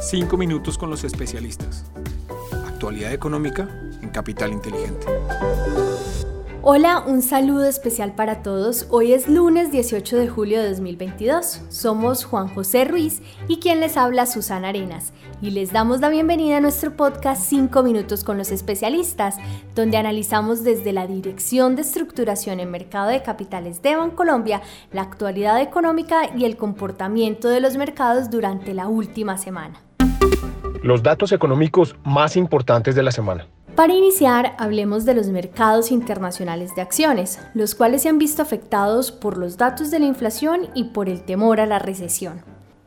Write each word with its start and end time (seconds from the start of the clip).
Cinco 0.00 0.36
minutos 0.36 0.78
con 0.78 0.90
los 0.90 1.02
especialistas. 1.02 1.84
Actualidad 2.68 3.12
económica 3.12 3.68
en 4.00 4.10
Capital 4.10 4.52
Inteligente. 4.52 5.06
Hola, 6.62 7.02
un 7.04 7.20
saludo 7.20 7.64
especial 7.64 8.14
para 8.14 8.42
todos. 8.42 8.86
Hoy 8.90 9.12
es 9.12 9.26
lunes 9.26 9.72
18 9.72 10.16
de 10.16 10.28
julio 10.28 10.62
de 10.62 10.68
2022. 10.68 11.62
Somos 11.68 12.24
Juan 12.24 12.46
José 12.46 12.84
Ruiz 12.84 13.22
y 13.48 13.58
quien 13.58 13.80
les 13.80 13.96
habla 13.96 14.26
Susana 14.26 14.68
Arenas. 14.68 15.12
Y 15.42 15.50
les 15.50 15.72
damos 15.72 16.00
la 16.00 16.10
bienvenida 16.10 16.58
a 16.58 16.60
nuestro 16.60 16.96
podcast 16.96 17.42
5 17.42 17.82
minutos 17.82 18.22
con 18.22 18.38
los 18.38 18.52
especialistas, 18.52 19.36
donde 19.74 19.96
analizamos 19.96 20.62
desde 20.62 20.92
la 20.92 21.08
Dirección 21.08 21.74
de 21.74 21.82
Estructuración 21.82 22.60
en 22.60 22.70
Mercado 22.70 23.08
de 23.08 23.22
Capitales 23.24 23.82
de 23.82 23.96
Bancolombia 23.96 24.62
la 24.92 25.02
actualidad 25.02 25.60
económica 25.60 26.36
y 26.36 26.44
el 26.44 26.56
comportamiento 26.56 27.48
de 27.48 27.60
los 27.60 27.76
mercados 27.76 28.30
durante 28.30 28.74
la 28.74 28.86
última 28.86 29.38
semana. 29.38 29.87
Los 30.82 31.02
datos 31.02 31.32
económicos 31.32 31.96
más 32.04 32.36
importantes 32.36 32.94
de 32.94 33.02
la 33.02 33.10
semana. 33.10 33.48
Para 33.74 33.94
iniciar, 33.94 34.54
hablemos 34.58 35.04
de 35.04 35.14
los 35.14 35.26
mercados 35.28 35.90
internacionales 35.90 36.74
de 36.76 36.82
acciones, 36.82 37.40
los 37.54 37.74
cuales 37.74 38.02
se 38.02 38.08
han 38.08 38.18
visto 38.18 38.42
afectados 38.42 39.10
por 39.10 39.38
los 39.38 39.56
datos 39.56 39.90
de 39.90 39.98
la 39.98 40.06
inflación 40.06 40.68
y 40.74 40.84
por 40.84 41.08
el 41.08 41.22
temor 41.22 41.60
a 41.60 41.66
la 41.66 41.78
recesión. 41.78 42.42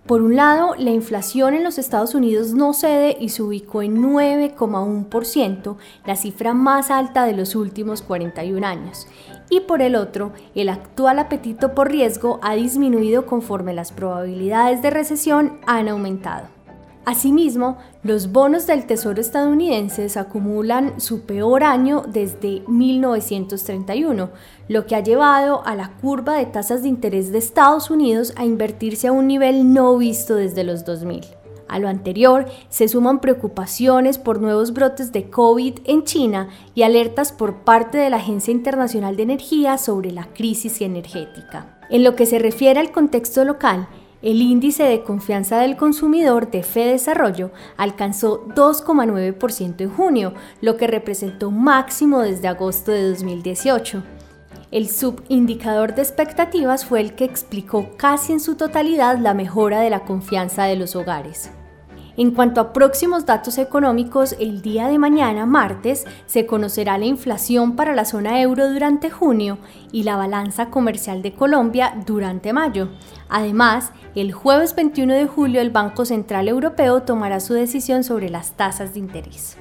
Por 0.06 0.22
un 0.22 0.36
lado, 0.36 0.74
la 0.78 0.92
inflación 0.92 1.54
en 1.54 1.64
los 1.64 1.78
Estados 1.78 2.16
Unidos 2.16 2.54
no 2.54 2.74
cede 2.74 3.16
y 3.20 3.30
se 3.30 3.44
ubicó 3.44 3.82
en 3.82 4.02
9,1%, 4.02 5.78
la 6.06 6.16
cifra 6.16 6.54
más 6.54 6.92
alta 6.92 7.26
de 7.26 7.34
los 7.34 7.56
últimos 7.56 8.02
41 8.02 8.66
años. 8.66 9.08
Y 9.50 9.62
por 9.62 9.82
el 9.82 9.96
otro, 9.96 10.32
el 10.56 10.70
actual 10.70 11.20
apetito 11.20 11.76
por 11.76 11.92
riesgo 11.92 12.40
ha 12.42 12.56
disminuido 12.56 13.26
conforme 13.26 13.74
las 13.74 13.92
probabilidades 13.92 14.82
de 14.82 14.90
recesión 14.90 15.60
han 15.68 15.88
aumentado. 15.88 16.61
Asimismo, 17.12 17.78
los 18.04 18.32
bonos 18.32 18.68
del 18.68 18.88
Tesoro 18.88 19.20
estadounidense 19.20 20.08
acumulan 20.18 21.02
su 21.02 21.26
peor 21.26 21.66
año 21.66 22.04
desde 22.08 22.64
1931, 22.70 24.30
lo 24.70 24.86
que 24.86 24.96
ha 24.96 25.04
llevado 25.04 25.62
a 25.66 25.76
la 25.76 25.92
curva 26.00 26.38
de 26.38 26.46
tasas 26.46 26.84
de 26.84 26.88
interés 26.88 27.34
de 27.34 27.40
Estados 27.40 27.92
Unidos 27.92 28.32
a 28.38 28.46
invertirse 28.46 29.10
a 29.10 29.12
un 29.12 29.28
nivel 29.28 29.74
no 29.74 29.98
visto 29.98 30.36
desde 30.36 30.64
los 30.64 30.86
2000. 30.86 31.26
A 31.68 31.80
lo 31.80 31.90
anterior 31.90 32.46
se 32.70 32.88
suman 32.88 33.20
preocupaciones 33.20 34.18
por 34.18 34.40
nuevos 34.40 34.72
brotes 34.72 35.12
de 35.12 35.30
COVID 35.30 35.80
en 35.84 36.06
China 36.06 36.48
y 36.76 36.84
alertas 36.84 37.34
por 37.34 37.66
parte 37.66 37.98
de 37.98 38.10
la 38.10 38.18
Agencia 38.18 38.54
Internacional 38.54 39.18
de 39.18 39.24
Energía 39.24 39.78
sobre 39.78 40.14
la 40.14 40.28
crisis 40.34 40.80
energética. 40.80 41.78
En 41.90 42.06
lo 42.06 42.16
que 42.16 42.26
se 42.26 42.40
refiere 42.40 42.80
al 42.80 42.94
contexto 42.94 43.44
local, 43.44 43.90
el 44.22 44.42
índice 44.42 44.84
de 44.84 45.04
confianza 45.04 45.60
del 45.60 45.78
consumidor 45.78 46.52
de 46.52 46.62
Desarrollo 46.62 47.52
alcanzó 47.78 48.46
2,9% 48.50 49.82
en 49.82 49.90
junio, 49.90 50.34
lo 50.62 50.78
que 50.78 50.88
representó 50.88 51.50
máximo 51.52 52.20
desde 52.20 52.48
agosto 52.48 52.92
de 52.92 53.10
2018. 53.10 54.04
El 54.72 54.88
subindicador 54.90 55.96
de 55.96 56.04
expectativas 56.04 56.86
fue 56.86 57.02
el 57.02 57.14
que 57.14 57.26
explicó 57.26 57.90
casi 57.98 58.34
en 58.34 58.40
su 58.40 58.56
totalidad 58.56 59.18
la 59.18 59.34
mejora 59.34 59.82
de 59.82 59.90
la 59.90 60.02
confianza 60.02 60.64
de 60.64 60.78
los 60.78 60.96
hogares. 60.96 61.52
En 62.18 62.32
cuanto 62.32 62.60
a 62.60 62.74
próximos 62.74 63.26
datos 63.26 63.58
económicos, 63.58 64.36
el 64.40 64.62
día 64.62 64.88
de 64.88 65.00
mañana, 65.00 65.46
martes, 65.46 66.06
se 66.26 66.46
conocerá 66.46 66.98
la 66.98 67.06
inflación 67.06 67.76
para 67.76 67.96
la 67.96 68.06
zona 68.06 68.42
euro 68.42 68.70
durante 68.70 69.10
junio 69.10 69.58
y 69.92 70.04
la 70.04 70.18
balanza 70.18 70.70
comercial 70.70 71.22
de 71.22 71.34
Colombia 71.34 71.94
durante 72.06 72.52
mayo. 72.54 72.90
Además, 73.30 73.92
el 74.14 74.34
jueves 74.34 74.76
21 74.76 75.14
de 75.14 75.28
julio 75.28 75.62
el 75.62 75.70
Banco 75.70 76.04
Central 76.04 76.48
Europeo 76.50 77.04
tomará 77.04 77.40
su 77.40 77.54
decisión 77.54 78.04
sobre 78.04 78.30
las 78.30 78.58
tasas 78.58 78.94
de 78.94 79.00
interés. 79.00 79.58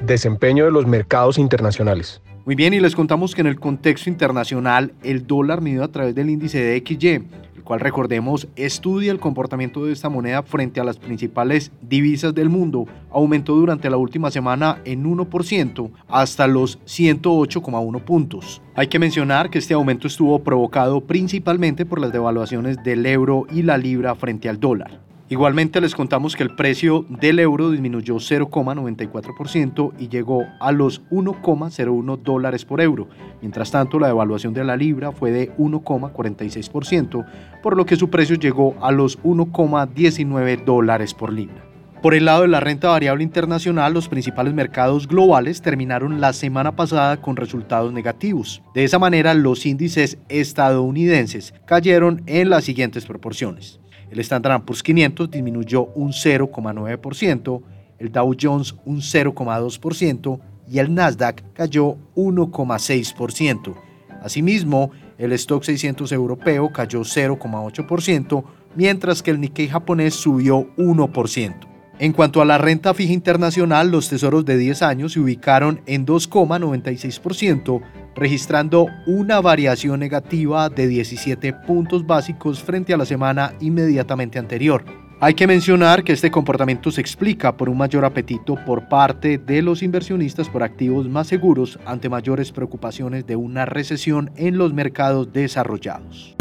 Desempeño 0.00 0.64
de 0.64 0.70
los 0.70 0.86
mercados 0.86 1.38
internacionales. 1.38 2.22
Muy 2.44 2.56
bien, 2.56 2.74
y 2.74 2.80
les 2.80 2.96
contamos 2.96 3.34
que 3.34 3.40
en 3.40 3.46
el 3.46 3.60
contexto 3.60 4.10
internacional 4.10 4.92
el 5.02 5.26
dólar 5.26 5.60
medido 5.60 5.84
a 5.84 5.92
través 5.92 6.14
del 6.14 6.28
índice 6.28 6.60
de 6.60 6.82
XY 6.84 7.22
cual 7.62 7.80
recordemos 7.80 8.48
estudia 8.56 9.12
el 9.12 9.20
comportamiento 9.20 9.84
de 9.84 9.92
esta 9.92 10.08
moneda 10.08 10.42
frente 10.42 10.80
a 10.80 10.84
las 10.84 10.98
principales 10.98 11.72
divisas 11.80 12.34
del 12.34 12.48
mundo, 12.48 12.86
aumentó 13.10 13.54
durante 13.54 13.88
la 13.88 13.96
última 13.96 14.30
semana 14.30 14.78
en 14.84 15.04
1% 15.04 15.90
hasta 16.08 16.46
los 16.46 16.78
108,1 16.84 18.04
puntos. 18.04 18.60
Hay 18.74 18.88
que 18.88 18.98
mencionar 18.98 19.50
que 19.50 19.58
este 19.58 19.74
aumento 19.74 20.06
estuvo 20.06 20.38
provocado 20.40 21.00
principalmente 21.00 21.86
por 21.86 22.00
las 22.00 22.12
devaluaciones 22.12 22.82
del 22.82 23.06
euro 23.06 23.46
y 23.50 23.62
la 23.62 23.78
libra 23.78 24.14
frente 24.14 24.48
al 24.48 24.60
dólar. 24.60 25.01
Igualmente 25.32 25.80
les 25.80 25.94
contamos 25.94 26.36
que 26.36 26.42
el 26.42 26.54
precio 26.54 27.06
del 27.08 27.38
euro 27.38 27.70
disminuyó 27.70 28.16
0,94% 28.16 29.94
y 29.98 30.10
llegó 30.10 30.44
a 30.60 30.72
los 30.72 31.02
1,01 31.08 32.18
dólares 32.18 32.66
por 32.66 32.82
euro. 32.82 33.08
Mientras 33.40 33.70
tanto, 33.70 33.98
la 33.98 34.08
devaluación 34.08 34.52
de 34.52 34.62
la 34.62 34.76
libra 34.76 35.10
fue 35.10 35.30
de 35.30 35.50
1,46%, 35.56 37.24
por 37.62 37.78
lo 37.78 37.86
que 37.86 37.96
su 37.96 38.10
precio 38.10 38.36
llegó 38.36 38.76
a 38.82 38.92
los 38.92 39.22
1,19 39.22 40.64
dólares 40.66 41.14
por 41.14 41.32
libra. 41.32 41.64
Por 42.02 42.12
el 42.12 42.26
lado 42.26 42.42
de 42.42 42.48
la 42.48 42.60
renta 42.60 42.88
variable 42.88 43.24
internacional, 43.24 43.94
los 43.94 44.10
principales 44.10 44.52
mercados 44.52 45.08
globales 45.08 45.62
terminaron 45.62 46.20
la 46.20 46.34
semana 46.34 46.76
pasada 46.76 47.22
con 47.22 47.36
resultados 47.36 47.90
negativos. 47.90 48.60
De 48.74 48.84
esa 48.84 48.98
manera, 48.98 49.32
los 49.32 49.64
índices 49.64 50.18
estadounidenses 50.28 51.54
cayeron 51.64 52.20
en 52.26 52.50
las 52.50 52.64
siguientes 52.64 53.06
proporciones. 53.06 53.81
El 54.12 54.20
Standard 54.20 54.62
Poor's 54.64 54.82
500 54.82 55.30
disminuyó 55.30 55.86
un 55.94 56.12
0,9%, 56.12 57.62
el 57.98 58.12
Dow 58.12 58.36
Jones 58.38 58.74
un 58.84 58.98
0,2% 58.98 60.40
y 60.68 60.78
el 60.80 60.92
Nasdaq 60.92 61.42
cayó 61.54 61.96
1,6%. 62.14 63.74
Asimismo, 64.22 64.90
el 65.16 65.32
Stock 65.32 65.62
600 65.64 66.12
europeo 66.12 66.70
cayó 66.70 67.00
0,8%, 67.00 68.44
mientras 68.74 69.22
que 69.22 69.30
el 69.30 69.40
Nikkei 69.40 69.68
japonés 69.68 70.12
subió 70.12 70.68
1%. 70.76 71.71
En 72.02 72.12
cuanto 72.12 72.42
a 72.42 72.44
la 72.44 72.58
renta 72.58 72.94
fija 72.94 73.12
internacional, 73.12 73.92
los 73.92 74.08
tesoros 74.08 74.44
de 74.44 74.56
10 74.56 74.82
años 74.82 75.12
se 75.12 75.20
ubicaron 75.20 75.82
en 75.86 76.04
2,96%, 76.04 77.80
registrando 78.16 78.88
una 79.06 79.40
variación 79.40 80.00
negativa 80.00 80.68
de 80.68 80.88
17 80.88 81.52
puntos 81.52 82.04
básicos 82.04 82.60
frente 82.60 82.92
a 82.92 82.96
la 82.96 83.06
semana 83.06 83.54
inmediatamente 83.60 84.40
anterior. 84.40 84.84
Hay 85.20 85.34
que 85.34 85.46
mencionar 85.46 86.02
que 86.02 86.12
este 86.12 86.32
comportamiento 86.32 86.90
se 86.90 87.00
explica 87.00 87.56
por 87.56 87.68
un 87.68 87.78
mayor 87.78 88.04
apetito 88.04 88.56
por 88.66 88.88
parte 88.88 89.38
de 89.38 89.62
los 89.62 89.80
inversionistas 89.84 90.48
por 90.48 90.64
activos 90.64 91.08
más 91.08 91.28
seguros 91.28 91.78
ante 91.86 92.08
mayores 92.08 92.50
preocupaciones 92.50 93.28
de 93.28 93.36
una 93.36 93.64
recesión 93.64 94.32
en 94.34 94.58
los 94.58 94.74
mercados 94.74 95.32
desarrollados. 95.32 96.34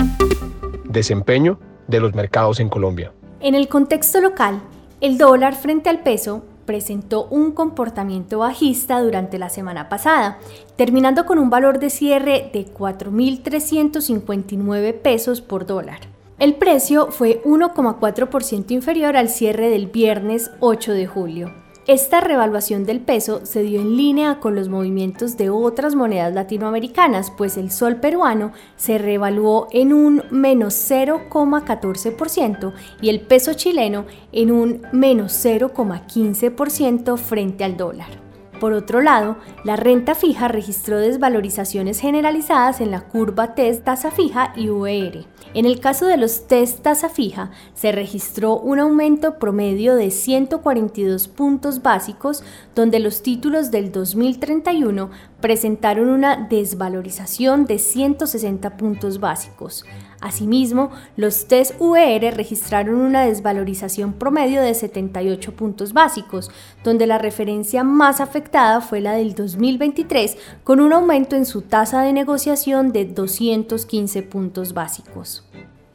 Desempeño 0.86 1.60
de 1.88 2.00
los 2.00 2.16
mercados 2.16 2.60
en 2.60 2.68
Colombia. 2.68 3.14
En 3.42 3.54
el 3.54 3.68
contexto 3.68 4.22
local, 4.22 4.60
el 5.02 5.18
dólar 5.18 5.56
frente 5.56 5.90
al 5.90 6.00
peso 6.00 6.44
presentó 6.66 7.26
un 7.26 7.52
comportamiento 7.52 8.40
bajista 8.40 9.02
durante 9.02 9.38
la 9.40 9.50
semana 9.50 9.90
pasada, 9.90 10.40
terminando 10.76 11.26
con 11.26 11.40
un 11.40 11.50
valor 11.50 11.80
de 11.80 11.90
cierre 11.90 12.52
de 12.54 12.72
4.359 12.74 14.94
pesos 14.94 15.42
por 15.42 15.66
dólar. 15.66 16.00
El 16.40 16.56
precio 16.56 17.12
fue 17.12 17.42
1,4% 17.44 18.72
inferior 18.72 19.18
al 19.18 19.28
cierre 19.30 19.70
del 19.70 19.88
viernes 19.88 20.52
8 20.60 20.94
de 20.94 21.08
julio. 21.08 21.61
Esta 21.92 22.22
revaluación 22.22 22.86
del 22.86 23.02
peso 23.02 23.46
se 23.46 23.64
dio 23.64 23.82
en 23.82 23.98
línea 23.98 24.40
con 24.40 24.56
los 24.56 24.70
movimientos 24.70 25.36
de 25.36 25.50
otras 25.50 25.94
monedas 25.94 26.34
latinoamericanas, 26.34 27.32
pues 27.32 27.58
el 27.58 27.70
sol 27.70 27.98
peruano 27.98 28.54
se 28.78 28.98
revaluó 28.98 29.68
en 29.74 29.92
un 29.92 30.24
menos 30.32 30.74
0,14% 30.90 32.72
y 33.02 33.10
el 33.10 33.20
peso 33.20 33.56
chileno 33.56 34.06
en 34.32 34.52
un 34.52 34.84
menos 34.94 35.34
0,15% 35.44 37.18
frente 37.18 37.66
al 37.66 37.76
dólar. 37.76 38.31
Por 38.62 38.74
otro 38.74 39.02
lado, 39.02 39.38
la 39.64 39.76
renta 39.76 40.14
fija 40.14 40.48
registró 40.48 41.00
desvalorizaciones 41.00 42.00
generalizadas 42.00 42.80
en 42.80 42.92
la 42.92 43.02
curva 43.02 43.56
TES 43.56 43.84
tasa 43.84 44.12
fija 44.12 44.54
y 44.56 44.70
VR. 44.70 45.26
En 45.56 45.66
el 45.66 45.80
caso 45.80 46.06
de 46.06 46.18
los 46.18 46.46
TES 46.46 46.84
tasa 46.84 47.10
fija, 47.10 47.50
se 47.74 47.92
registró 47.92 48.60
un 48.60 48.78
aumento 48.78 49.40
promedio 49.40 49.96
de 49.96 50.12
142 50.12 51.28
puntos 51.28 51.82
básicos, 51.82 52.44
donde 52.76 53.00
los 53.00 53.24
títulos 53.24 53.72
del 53.72 53.92
2031 53.92 55.10
presentaron 55.42 56.10
una 56.10 56.48
desvalorización 56.48 57.66
de 57.66 57.80
160 57.80 58.78
puntos 58.78 59.20
básicos. 59.20 59.86
Asimismo, 60.22 60.92
los 61.18 61.48
test 61.48 61.74
VR 61.80 62.30
registraron 62.32 62.96
una 62.96 63.26
desvalorización 63.26 64.14
promedio 64.14 64.62
de 64.62 64.76
78 64.76 65.56
puntos 65.56 65.94
básicos, 65.94 66.52
donde 66.84 67.08
la 67.08 67.18
referencia 67.18 67.84
más 67.84 68.22
afectada 68.22 68.82
fue 68.82 69.02
la 69.02 69.14
del 69.14 69.34
2023, 69.34 70.38
con 70.64 70.80
un 70.80 70.94
aumento 70.94 71.36
en 71.36 71.48
su 71.48 71.64
tasa 71.64 72.04
de 72.04 72.14
negociación 72.14 72.92
de 72.92 73.06
215 73.06 74.22
puntos 74.22 74.74
básicos. 74.74 75.44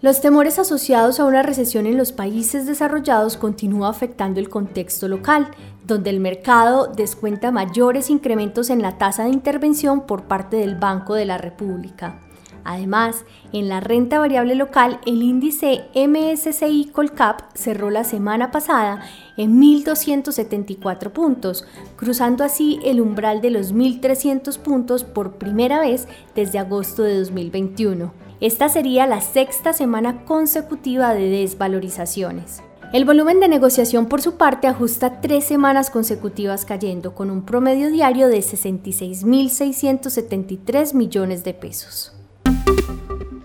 Los 0.02 0.20
temores 0.20 0.58
asociados 0.58 1.20
a 1.20 1.24
una 1.24 1.42
recesión 1.42 1.86
en 1.86 1.96
los 1.96 2.12
países 2.12 2.66
desarrollados 2.66 3.36
continúa 3.36 3.88
afectando 3.88 4.40
el 4.40 4.48
contexto 4.48 5.08
local, 5.08 5.48
donde 5.86 6.10
el 6.10 6.20
mercado 6.20 6.88
descuenta 6.88 7.50
mayores 7.50 8.10
incrementos 8.10 8.70
en 8.70 8.82
la 8.82 8.98
tasa 8.98 9.24
de 9.24 9.30
intervención 9.30 10.02
por 10.02 10.24
parte 10.24 10.56
del 10.56 10.74
Banco 10.74 11.14
de 11.14 11.24
la 11.24 11.38
República. 11.38 12.20
Además, 12.66 13.24
en 13.52 13.68
la 13.68 13.78
renta 13.78 14.18
variable 14.18 14.56
local, 14.56 14.98
el 15.06 15.22
índice 15.22 15.84
MSCI 15.94 16.90
Colcap 16.92 17.42
cerró 17.54 17.90
la 17.90 18.02
semana 18.02 18.50
pasada 18.50 19.02
en 19.36 19.62
1.274 19.62 21.12
puntos, 21.12 21.64
cruzando 21.94 22.42
así 22.42 22.80
el 22.84 23.00
umbral 23.00 23.40
de 23.40 23.50
los 23.50 23.72
1.300 23.72 24.58
puntos 24.58 25.04
por 25.04 25.34
primera 25.34 25.78
vez 25.78 26.08
desde 26.34 26.58
agosto 26.58 27.04
de 27.04 27.20
2021. 27.20 28.12
Esta 28.40 28.68
sería 28.68 29.06
la 29.06 29.20
sexta 29.20 29.72
semana 29.72 30.24
consecutiva 30.24 31.14
de 31.14 31.30
desvalorizaciones. 31.30 32.64
El 32.92 33.04
volumen 33.04 33.38
de 33.38 33.46
negociación 33.46 34.06
por 34.06 34.22
su 34.22 34.36
parte 34.36 34.66
ajusta 34.66 35.20
tres 35.20 35.44
semanas 35.44 35.90
consecutivas 35.90 36.64
cayendo 36.64 37.14
con 37.14 37.30
un 37.30 37.44
promedio 37.44 37.92
diario 37.92 38.26
de 38.26 38.38
66.673 38.38 40.94
millones 40.94 41.44
de 41.44 41.54
pesos 41.54 42.15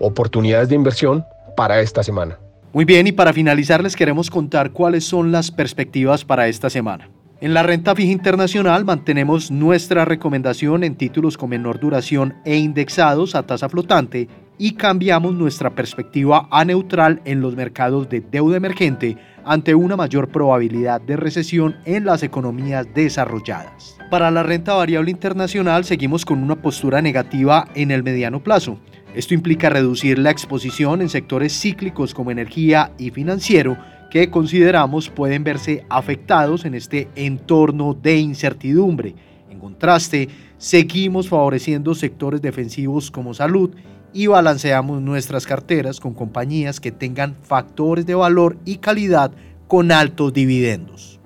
oportunidades 0.02 0.68
de 0.68 0.74
inversión 0.74 1.24
para 1.56 1.80
esta 1.80 2.02
semana. 2.02 2.38
Muy 2.74 2.84
bien, 2.84 3.06
y 3.06 3.12
para 3.12 3.32
finalizar 3.32 3.82
les 3.82 3.96
queremos 3.96 4.30
contar 4.30 4.72
cuáles 4.72 5.04
son 5.04 5.32
las 5.32 5.50
perspectivas 5.50 6.24
para 6.24 6.48
esta 6.48 6.70
semana. 6.70 7.08
En 7.42 7.54
la 7.54 7.64
renta 7.64 7.94
fija 7.96 8.12
internacional 8.12 8.84
mantenemos 8.84 9.50
nuestra 9.50 10.04
recomendación 10.04 10.84
en 10.84 10.94
títulos 10.94 11.36
con 11.36 11.50
menor 11.50 11.80
duración 11.80 12.34
e 12.44 12.56
indexados 12.56 13.34
a 13.34 13.42
tasa 13.42 13.68
flotante 13.68 14.28
y 14.58 14.74
cambiamos 14.74 15.34
nuestra 15.34 15.74
perspectiva 15.74 16.46
a 16.52 16.64
neutral 16.64 17.20
en 17.24 17.40
los 17.40 17.56
mercados 17.56 18.08
de 18.08 18.20
deuda 18.20 18.58
emergente 18.58 19.16
ante 19.44 19.74
una 19.74 19.96
mayor 19.96 20.28
probabilidad 20.28 21.00
de 21.00 21.16
recesión 21.16 21.76
en 21.84 22.04
las 22.04 22.22
economías 22.22 22.86
desarrolladas. 22.94 23.98
Para 24.08 24.30
la 24.30 24.44
renta 24.44 24.74
variable 24.74 25.10
internacional 25.10 25.84
seguimos 25.84 26.24
con 26.24 26.42
una 26.44 26.62
postura 26.62 27.02
negativa 27.02 27.66
en 27.74 27.90
el 27.90 28.04
mediano 28.04 28.40
plazo. 28.40 28.78
Esto 29.14 29.34
implica 29.34 29.68
reducir 29.68 30.18
la 30.18 30.30
exposición 30.30 31.02
en 31.02 31.10
sectores 31.10 31.58
cíclicos 31.58 32.14
como 32.14 32.30
energía 32.30 32.92
y 32.96 33.10
financiero 33.10 33.76
que 34.10 34.30
consideramos 34.30 35.10
pueden 35.10 35.44
verse 35.44 35.84
afectados 35.90 36.64
en 36.64 36.74
este 36.74 37.08
entorno 37.14 37.94
de 37.94 38.18
incertidumbre. 38.18 39.14
En 39.50 39.58
contraste, 39.58 40.28
seguimos 40.56 41.28
favoreciendo 41.28 41.94
sectores 41.94 42.40
defensivos 42.40 43.10
como 43.10 43.34
salud 43.34 43.70
y 44.14 44.28
balanceamos 44.28 45.02
nuestras 45.02 45.46
carteras 45.46 46.00
con 46.00 46.14
compañías 46.14 46.80
que 46.80 46.92
tengan 46.92 47.34
factores 47.42 48.06
de 48.06 48.14
valor 48.14 48.56
y 48.64 48.76
calidad 48.76 49.30
con 49.68 49.92
altos 49.92 50.32
dividendos. 50.32 51.20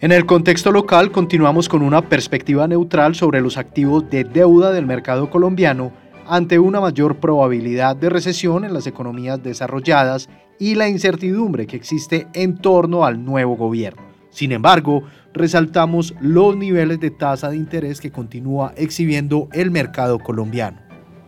En 0.00 0.12
el 0.12 0.26
contexto 0.26 0.72
local 0.72 1.12
continuamos 1.12 1.68
con 1.68 1.82
una 1.82 2.08
perspectiva 2.08 2.66
neutral 2.66 3.14
sobre 3.14 3.40
los 3.40 3.56
activos 3.56 4.10
de 4.10 4.24
deuda 4.24 4.72
del 4.72 4.86
mercado 4.86 5.30
colombiano 5.30 5.92
ante 6.26 6.58
una 6.58 6.80
mayor 6.80 7.16
probabilidad 7.16 7.96
de 7.96 8.10
recesión 8.10 8.64
en 8.64 8.74
las 8.74 8.86
economías 8.86 9.42
desarrolladas 9.42 10.28
y 10.58 10.74
la 10.74 10.88
incertidumbre 10.88 11.66
que 11.66 11.76
existe 11.76 12.26
en 12.34 12.58
torno 12.58 13.04
al 13.04 13.24
nuevo 13.24 13.56
gobierno. 13.56 14.02
Sin 14.30 14.52
embargo, 14.52 15.02
resaltamos 15.34 16.14
los 16.20 16.56
niveles 16.56 17.00
de 17.00 17.10
tasa 17.10 17.50
de 17.50 17.56
interés 17.56 18.00
que 18.00 18.10
continúa 18.10 18.72
exhibiendo 18.76 19.48
el 19.52 19.70
mercado 19.70 20.18
colombiano. 20.18 20.80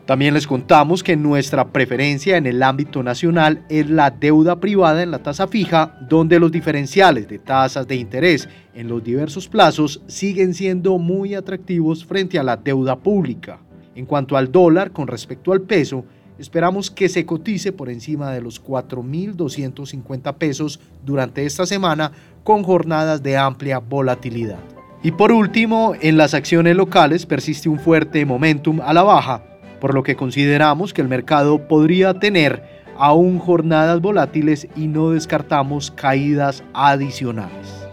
También 0.06 0.34
les 0.34 0.46
contamos 0.46 1.02
que 1.02 1.16
nuestra 1.16 1.68
preferencia 1.72 2.36
en 2.36 2.46
el 2.46 2.62
ámbito 2.62 3.02
nacional 3.02 3.64
es 3.70 3.88
la 3.88 4.10
deuda 4.10 4.60
privada 4.60 5.02
en 5.02 5.10
la 5.10 5.22
tasa 5.22 5.48
fija, 5.48 5.98
donde 6.10 6.38
los 6.38 6.52
diferenciales 6.52 7.26
de 7.26 7.38
tasas 7.38 7.88
de 7.88 7.96
interés 7.96 8.46
en 8.74 8.88
los 8.88 9.02
diversos 9.02 9.48
plazos 9.48 10.02
siguen 10.06 10.52
siendo 10.52 10.98
muy 10.98 11.34
atractivos 11.34 12.04
frente 12.04 12.38
a 12.38 12.42
la 12.42 12.56
deuda 12.58 12.96
pública. 12.96 13.60
En 13.94 14.06
cuanto 14.06 14.36
al 14.36 14.50
dólar 14.50 14.90
con 14.90 15.06
respecto 15.06 15.52
al 15.52 15.60
peso, 15.60 16.04
esperamos 16.38 16.90
que 16.90 17.08
se 17.08 17.24
cotice 17.24 17.72
por 17.72 17.88
encima 17.88 18.32
de 18.32 18.40
los 18.40 18.62
4.250 18.62 20.34
pesos 20.34 20.80
durante 21.04 21.46
esta 21.46 21.64
semana 21.64 22.12
con 22.42 22.62
jornadas 22.62 23.22
de 23.22 23.36
amplia 23.36 23.78
volatilidad. 23.78 24.58
Y 25.02 25.12
por 25.12 25.32
último, 25.32 25.94
en 26.00 26.16
las 26.16 26.34
acciones 26.34 26.76
locales 26.76 27.26
persiste 27.26 27.68
un 27.68 27.78
fuerte 27.78 28.24
momentum 28.24 28.80
a 28.80 28.94
la 28.94 29.02
baja, 29.02 29.44
por 29.80 29.94
lo 29.94 30.02
que 30.02 30.16
consideramos 30.16 30.92
que 30.92 31.02
el 31.02 31.08
mercado 31.08 31.68
podría 31.68 32.14
tener 32.14 32.62
aún 32.96 33.38
jornadas 33.38 34.00
volátiles 34.00 34.66
y 34.76 34.86
no 34.86 35.10
descartamos 35.10 35.90
caídas 35.90 36.64
adicionales. 36.72 37.84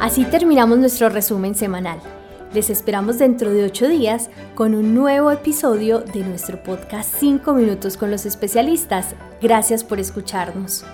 Así 0.00 0.24
terminamos 0.26 0.78
nuestro 0.78 1.08
resumen 1.08 1.54
semanal. 1.54 1.98
Les 2.54 2.70
esperamos 2.70 3.18
dentro 3.18 3.52
de 3.52 3.64
ocho 3.64 3.88
días 3.88 4.30
con 4.54 4.76
un 4.76 4.94
nuevo 4.94 5.32
episodio 5.32 5.98
de 5.98 6.20
nuestro 6.20 6.62
podcast 6.62 7.12
5 7.18 7.52
minutos 7.52 7.96
con 7.96 8.12
los 8.12 8.26
especialistas. 8.26 9.16
Gracias 9.42 9.82
por 9.82 9.98
escucharnos. 9.98 10.84